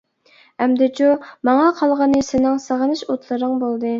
[0.65, 1.09] ئەمدىچۇ؟
[1.49, 3.89] ماڭا قالغىنى سېنىڭ سېغىنىش ئوتلىرىڭ بولدى.